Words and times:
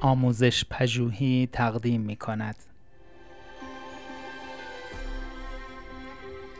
آموزش 0.00 0.64
پژوهی 0.70 1.48
تقدیم 1.52 2.00
می 2.00 2.16
کند. 2.16 2.56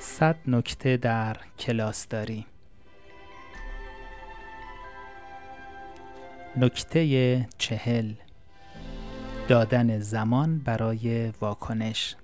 صد 0.01 0.37
نکته 0.47 0.97
در 0.97 1.37
کلاسداری 1.59 2.46
نکته 6.57 7.49
چهل 7.58 8.12
دادن 9.48 9.98
زمان 9.98 10.58
برای 10.58 11.33
واکنش 11.40 12.16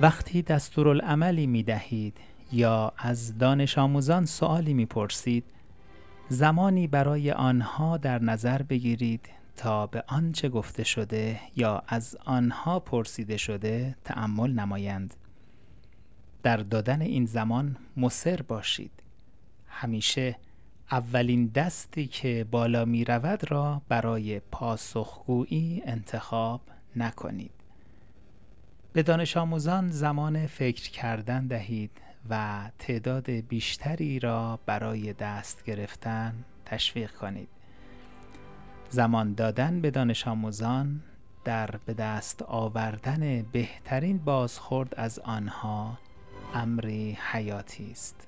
وقتی 0.00 0.42
دستورالعملی 0.42 1.46
می 1.46 1.62
دهید 1.62 2.18
یا 2.52 2.92
از 2.98 3.38
دانش 3.38 3.78
آموزان 3.78 4.24
سوالی 4.24 4.74
می 4.74 4.86
پرسید 4.86 5.44
زمانی 6.28 6.86
برای 6.86 7.32
آنها 7.32 7.96
در 7.96 8.22
نظر 8.22 8.62
بگیرید 8.62 9.28
تا 9.56 9.86
به 9.86 10.04
آنچه 10.06 10.48
گفته 10.48 10.84
شده 10.84 11.40
یا 11.56 11.82
از 11.88 12.16
آنها 12.24 12.80
پرسیده 12.80 13.36
شده 13.36 13.96
تأمل 14.04 14.52
نمایند؟ 14.52 15.14
در 16.42 16.56
دادن 16.56 17.02
این 17.02 17.26
زمان 17.26 17.76
مصر 17.96 18.42
باشید. 18.42 18.90
همیشه 19.68 20.36
اولین 20.90 21.46
دستی 21.46 22.06
که 22.06 22.46
بالا 22.50 22.84
می 22.84 23.04
رود 23.04 23.50
را 23.50 23.82
برای 23.88 24.40
پاسخگویی 24.40 25.82
انتخاب 25.86 26.60
نکنید. 26.96 27.50
به 28.92 29.02
دانش 29.02 29.36
آموزان 29.36 29.90
زمان 29.90 30.46
فکر 30.46 30.90
کردن 30.90 31.46
دهید 31.46 31.90
و 32.30 32.64
تعداد 32.78 33.30
بیشتری 33.30 34.18
را 34.18 34.58
برای 34.66 35.12
دست 35.12 35.64
گرفتن 35.64 36.34
تشویق 36.66 37.10
کنید. 37.10 37.48
زمان 38.88 39.34
دادن 39.34 39.80
به 39.80 39.90
دانش 39.90 40.28
آموزان 40.28 41.02
در 41.44 41.70
به 41.86 41.94
دست 41.94 42.42
آوردن 42.42 43.42
بهترین 43.42 44.18
بازخورد 44.18 44.94
از 44.96 45.18
آنها 45.18 45.98
امری 46.54 47.18
حیاتی 47.32 47.90
است. 47.90 48.26